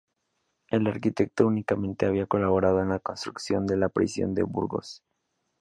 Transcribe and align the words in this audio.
El 0.71 0.87
arquitecto 0.87 1.45
únicamente 1.45 2.07
había 2.07 2.25
colaborado 2.25 2.81
en 2.81 2.89
la 2.89 2.97
construcción 2.97 3.67
de 3.67 3.77
la 3.77 3.89
prisión 3.89 4.33
de 4.33 4.41
Burgos. 4.41 5.03